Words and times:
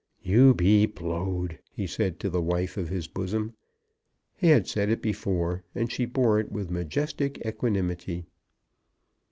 "You 0.23 0.55
be 0.55 0.87
blowed," 0.87 1.59
he 1.69 1.85
said 1.85 2.19
to 2.21 2.29
the 2.31 2.41
wife 2.41 2.75
of 2.75 2.89
his 2.89 3.07
bosom. 3.07 3.53
He 4.35 4.47
had 4.47 4.67
said 4.67 4.89
it 4.89 4.99
before, 4.99 5.63
and 5.75 5.91
she 5.91 6.05
bore 6.05 6.39
it 6.39 6.51
with 6.51 6.71
majestic 6.71 7.37
equanimity. 7.45 8.25